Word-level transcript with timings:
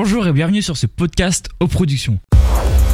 Bonjour 0.00 0.28
et 0.28 0.32
bienvenue 0.32 0.62
sur 0.62 0.76
ce 0.76 0.86
podcast 0.86 1.48
aux 1.58 1.66
productions. 1.66 2.20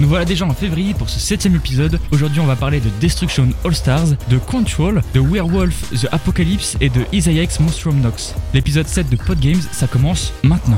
Nous 0.00 0.06
voilà 0.06 0.26
déjà 0.26 0.44
en 0.44 0.52
février 0.52 0.92
pour 0.92 1.08
ce 1.08 1.18
septième 1.18 1.56
épisode. 1.56 1.98
Aujourd'hui, 2.12 2.40
on 2.40 2.46
va 2.46 2.56
parler 2.56 2.78
de 2.78 2.90
Destruction 3.00 3.48
All 3.64 3.74
Stars, 3.74 4.08
de 4.28 4.36
Control, 4.36 5.00
de 5.14 5.20
Werewolf 5.20 5.88
The 5.98 6.08
Apocalypse 6.12 6.76
et 6.82 6.90
de 6.90 7.06
Isaiah 7.10 7.44
X 7.44 7.58
Monstrum 7.58 7.98
Nox. 8.02 8.34
L'épisode 8.52 8.86
7 8.86 9.08
de 9.08 9.16
Pod 9.16 9.40
Games, 9.40 9.62
ça 9.72 9.86
commence 9.86 10.34
maintenant. 10.42 10.76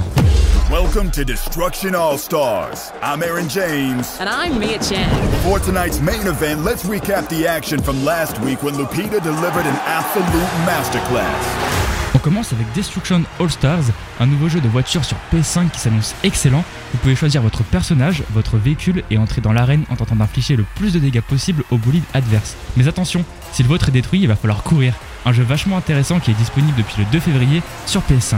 Welcome 0.70 1.10
to 1.10 1.24
Destruction 1.24 1.92
All 1.92 2.16
Stars. 2.16 2.92
I'm 3.02 3.24
Aaron 3.24 3.48
James. 3.48 4.04
And 4.20 4.28
I'm 4.28 4.60
Mia 4.60 4.78
Chen. 4.78 5.10
For 5.42 5.58
tonight's 5.58 6.00
main 6.00 6.28
event, 6.28 6.64
let's 6.64 6.84
recap 6.84 7.28
the 7.30 7.48
action 7.48 7.82
from 7.82 8.04
last 8.04 8.38
week 8.42 8.62
when 8.62 8.76
Lupita 8.76 9.20
delivered 9.20 9.66
an 9.66 9.76
absolute 9.86 10.52
masterclass. 10.66 11.81
Commence 12.22 12.52
avec 12.52 12.72
Destruction 12.72 13.24
All 13.40 13.50
Stars, 13.50 13.82
un 14.20 14.26
nouveau 14.26 14.48
jeu 14.48 14.60
de 14.60 14.68
voiture 14.68 15.04
sur 15.04 15.16
PS5 15.32 15.70
qui 15.70 15.80
s'annonce 15.80 16.14
excellent. 16.22 16.64
Vous 16.92 16.98
pouvez 16.98 17.16
choisir 17.16 17.42
votre 17.42 17.64
personnage, 17.64 18.22
votre 18.30 18.58
véhicule 18.58 19.02
et 19.10 19.18
entrer 19.18 19.40
dans 19.40 19.52
l'arène 19.52 19.84
en 19.90 19.96
tentant 19.96 20.14
d'infliger 20.14 20.54
le 20.54 20.64
plus 20.76 20.92
de 20.92 21.00
dégâts 21.00 21.20
possible 21.20 21.64
au 21.72 21.78
bolide 21.78 22.04
adverse. 22.14 22.54
Mais 22.76 22.86
attention, 22.86 23.24
si 23.50 23.64
le 23.64 23.68
vôtre 23.68 23.88
est 23.88 23.92
détruit, 23.92 24.20
il 24.20 24.28
va 24.28 24.36
falloir 24.36 24.62
courir. 24.62 24.94
Un 25.26 25.32
jeu 25.32 25.42
vachement 25.42 25.76
intéressant 25.76 26.20
qui 26.20 26.30
est 26.30 26.34
disponible 26.34 26.76
depuis 26.78 27.02
le 27.02 27.06
2 27.10 27.18
février 27.18 27.60
sur 27.86 28.02
PS5. 28.02 28.36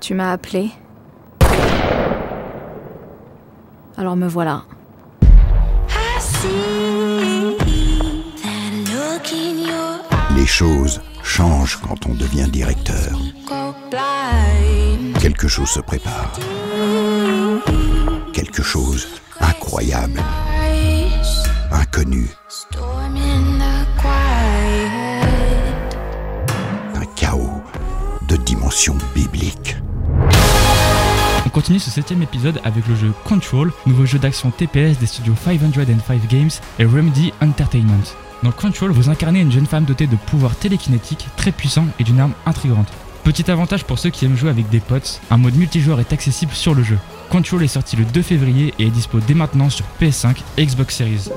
Tu 0.00 0.14
m'as 0.14 0.32
appelé? 0.32 0.70
Alors 3.98 4.14
me 4.14 4.28
voilà. 4.28 4.62
Les 10.36 10.46
choses 10.46 11.00
changent 11.24 11.80
quand 11.82 12.06
on 12.06 12.14
devient 12.14 12.48
directeur. 12.48 13.18
Quelque 15.20 15.48
chose 15.48 15.68
se 15.68 15.80
prépare. 15.80 16.38
Quelque 18.32 18.62
chose 18.62 19.08
incroyable, 19.40 20.22
continue 31.58 31.80
ce 31.80 31.90
septième 31.90 32.22
épisode 32.22 32.60
avec 32.62 32.86
le 32.86 32.94
jeu 32.94 33.12
Control, 33.24 33.72
nouveau 33.84 34.06
jeu 34.06 34.20
d'action 34.20 34.52
TPS 34.52 34.96
des 35.00 35.06
studios 35.06 35.34
505 35.34 36.28
Games 36.28 36.50
et 36.78 36.84
Remedy 36.84 37.32
Entertainment. 37.42 38.14
Dans 38.44 38.52
Control, 38.52 38.92
vous 38.92 39.10
incarnez 39.10 39.40
une 39.40 39.50
jeune 39.50 39.66
femme 39.66 39.84
dotée 39.84 40.06
de 40.06 40.14
pouvoirs 40.14 40.54
télékinétiques 40.54 41.26
très 41.36 41.50
puissants 41.50 41.88
et 41.98 42.04
d'une 42.04 42.20
arme 42.20 42.34
intrigante. 42.46 42.86
Petit 43.24 43.50
avantage 43.50 43.82
pour 43.82 43.98
ceux 43.98 44.10
qui 44.10 44.24
aiment 44.24 44.36
jouer 44.36 44.50
avec 44.50 44.68
des 44.68 44.78
potes, 44.78 45.20
un 45.32 45.36
mode 45.36 45.56
multijoueur 45.56 45.98
est 45.98 46.12
accessible 46.12 46.52
sur 46.52 46.76
le 46.76 46.84
jeu. 46.84 46.98
Control 47.28 47.64
est 47.64 47.66
sorti 47.66 47.96
le 47.96 48.04
2 48.04 48.22
février 48.22 48.72
et 48.78 48.86
est 48.86 48.90
dispo 48.90 49.18
dès 49.18 49.34
maintenant 49.34 49.68
sur 49.68 49.84
PS5 50.00 50.36
et 50.58 50.64
Xbox 50.64 50.94
Series. 50.94 51.28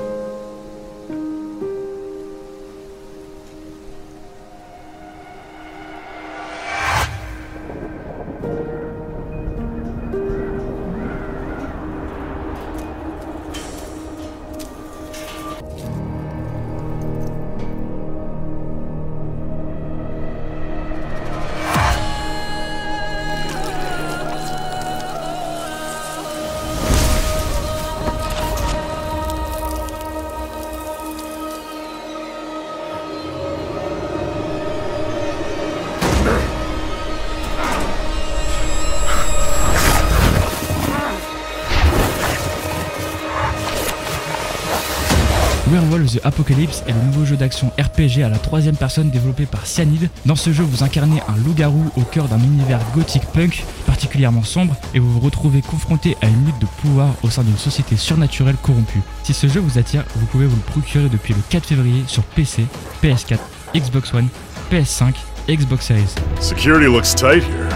Werewolf 45.70 46.16
The 46.16 46.20
Apocalypse 46.24 46.82
est 46.86 46.92
le 46.92 47.00
nouveau 47.06 47.24
jeu 47.24 47.36
d'action 47.36 47.70
RPG 47.78 48.22
à 48.24 48.28
la 48.28 48.38
troisième 48.38 48.76
personne 48.76 49.10
développé 49.10 49.46
par 49.46 49.66
Cyanide. 49.66 50.10
Dans 50.26 50.34
ce 50.34 50.52
jeu, 50.52 50.64
vous 50.64 50.82
incarnez 50.82 51.22
un 51.28 51.36
loup-garou 51.44 51.84
au 51.96 52.02
cœur 52.02 52.26
d'un 52.26 52.40
univers 52.40 52.80
gothique 52.94 53.26
punk 53.32 53.64
particulièrement 53.86 54.42
sombre 54.42 54.74
et 54.94 54.98
vous 54.98 55.12
vous 55.12 55.20
retrouvez 55.20 55.62
confronté 55.62 56.16
à 56.20 56.26
une 56.26 56.46
lutte 56.46 56.58
de 56.58 56.66
pouvoir 56.80 57.10
au 57.22 57.30
sein 57.30 57.42
d'une 57.42 57.56
société 57.56 57.96
surnaturelle 57.96 58.56
corrompue. 58.60 59.02
Si 59.22 59.32
ce 59.32 59.46
jeu 59.46 59.60
vous 59.60 59.78
attire, 59.78 60.04
vous 60.16 60.26
pouvez 60.26 60.46
vous 60.46 60.56
le 60.56 60.62
procurer 60.62 61.08
depuis 61.08 61.32
le 61.32 61.40
4 61.48 61.66
février 61.66 62.02
sur 62.08 62.24
PC, 62.24 62.66
PS4, 63.02 63.38
Xbox 63.74 64.12
One, 64.12 64.28
PS5 64.70 65.14
et 65.48 65.56
Xbox 65.56 65.86
Series. 65.86 66.14
Security 66.40 66.86
looks 66.86 67.14
tight 67.14 67.44
here. 67.44 67.68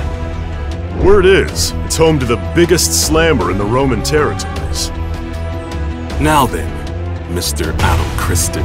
Word 1.04 1.25
is, 1.25 1.72
it's 1.84 1.96
home 1.96 2.19
to 2.19 2.26
the 2.26 2.38
biggest 2.54 2.92
slammer 3.06 3.52
in 3.52 3.58
the 3.58 3.64
Roman 3.64 4.02
territories. 4.02 4.91
Now 6.20 6.46
then, 6.46 6.75
Mr. 7.34 7.69
Adam 7.70 8.04
Kristen. 8.19 8.62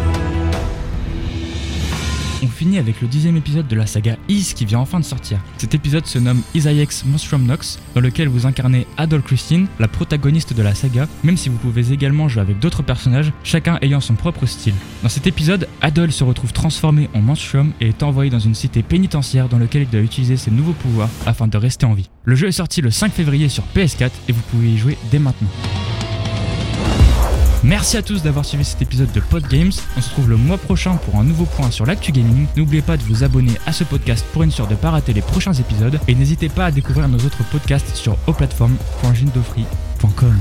On 2.44 2.48
finit 2.48 2.78
avec 2.78 3.02
le 3.02 3.08
dixième 3.08 3.36
épisode 3.36 3.68
de 3.68 3.76
la 3.76 3.88
saga 3.88 4.18
Is 4.30 4.54
qui 4.56 4.66
vient 4.66 4.80
enfin 4.80 5.00
de 5.00 5.06
sortir. 5.06 5.40
Cet 5.58 5.74
épisode 5.74 6.06
se 6.06 6.20
nomme 6.20 6.42
Isaiah 6.54 6.86
Monstrum 7.06 7.44
Nox, 7.44 7.80
dans 7.96 8.02
lequel 8.02 8.28
vous 8.28 8.46
incarnez 8.46 8.86
Adol 8.98 9.24
Christine, 9.24 9.68
la 9.80 9.88
protagoniste 9.88 10.54
de 10.54 10.62
la 10.62 10.76
saga, 10.76 11.08
même 11.24 11.38
si 11.38 11.50
vous 11.50 11.58
pouvez 11.58 11.92
également 11.92 12.28
jouer 12.30 12.42
avec 12.42 12.60
d'autres 12.60 12.84
personnages, 12.84 13.34
chacun 13.44 13.80
ayant 13.82 14.00
son 14.00 14.14
propre 14.14 14.46
style. 14.46 14.76
Dans 15.02 15.10
cet 15.10 15.26
épisode, 15.26 15.68
Adol 15.82 16.12
se 16.12 16.24
retrouve 16.24 16.54
transformé 16.54 17.10
en 17.16 17.22
Monstrum 17.22 17.74
et 17.82 17.90
est 17.90 18.04
envoyé 18.04 18.30
dans 18.30 18.40
une 18.40 18.56
cité 18.56 18.84
pénitentiaire 18.84 19.50
dans 19.50 19.60
laquelle 19.60 19.84
il 19.84 19.90
doit 19.90 20.02
utiliser 20.02 20.38
ses 20.38 20.52
nouveaux 20.52 20.74
pouvoirs 20.74 21.10
afin 21.26 21.48
de 21.48 21.58
rester 21.58 21.88
en 21.88 21.94
vie. 21.94 22.10
Le 22.26 22.36
jeu 22.36 22.48
est 22.48 22.52
sorti 22.52 22.82
le 22.82 22.92
5 22.92 23.12
février 23.12 23.50
sur 23.50 23.64
PS4 23.76 24.12
et 24.30 24.32
vous 24.32 24.42
pouvez 24.52 24.70
y 24.70 24.78
jouer 24.78 24.98
dès 25.12 25.20
maintenant. 25.20 25.50
Merci 27.64 27.98
à 27.98 28.02
tous 28.02 28.24
d'avoir 28.24 28.44
suivi 28.44 28.66
cet 28.66 28.82
épisode 28.82 29.12
de 29.12 29.20
Pod 29.20 29.48
Games. 29.48 29.72
On 29.96 30.02
se 30.02 30.10
retrouve 30.10 30.32
le 30.32 30.38
mois 30.38 30.58
prochain 30.58 30.96
pour 30.96 31.18
un 31.18 31.24
nouveau 31.24 31.46
point 31.46 31.70
sur 31.70 31.86
l'actu 31.86 32.12
gaming. 32.12 32.48
N'oubliez 32.58 32.82
pas 32.82 32.98
de 32.98 33.04
vous 33.04 33.24
abonner 33.24 33.54
à 33.68 33.72
ce 33.72 33.84
podcast 33.84 34.26
pour 34.34 34.44
être 34.44 34.52
sûr 34.52 34.66
de 34.66 34.74
ne 34.74 34.78
pas 34.78 34.90
rater 34.90 35.14
les 35.14 35.22
prochains 35.22 35.54
épisodes. 35.54 36.00
Et 36.08 36.16
n'hésitez 36.16 36.50
pas 36.50 36.66
à 36.66 36.72
découvrir 36.72 37.08
nos 37.08 37.20
autres 37.20 37.44
podcasts 37.52 37.96
sur 37.96 38.18
oplatform.gindofree.com. 38.28 40.40